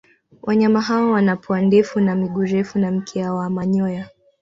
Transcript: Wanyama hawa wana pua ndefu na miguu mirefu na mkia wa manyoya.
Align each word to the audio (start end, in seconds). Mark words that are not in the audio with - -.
Wanyama 0.41 0.81
hawa 0.81 1.11
wana 1.11 1.35
pua 1.35 1.61
ndefu 1.61 1.99
na 1.99 2.15
miguu 2.15 2.41
mirefu 2.41 2.79
na 2.79 2.91
mkia 2.91 3.33
wa 3.33 3.49
manyoya. 3.49 4.09